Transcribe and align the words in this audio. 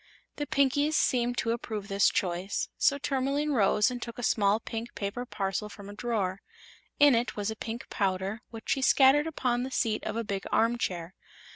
The 0.37 0.47
Pinkies 0.47 0.95
seemed 0.95 1.37
to 1.37 1.51
approve 1.51 1.87
this 1.87 2.09
choice, 2.09 2.69
so 2.75 2.97
Tourmaline 2.97 3.51
rose 3.51 3.91
and 3.91 4.01
took 4.01 4.17
a 4.17 4.23
small 4.23 4.59
pink 4.59 4.95
paper 4.95 5.27
parcel 5.27 5.69
from 5.69 5.89
a 5.91 5.93
drawer. 5.93 6.41
In 6.99 7.13
it 7.13 7.35
was 7.35 7.51
a 7.51 7.55
pink 7.55 7.87
powder 7.91 8.41
which 8.49 8.69
she 8.71 8.81
scattered 8.81 9.27
upon 9.27 9.61
the 9.61 9.69
seat 9.69 10.03
of 10.03 10.15
a 10.17 10.23
big 10.23 10.45
armchair. 10.51 11.13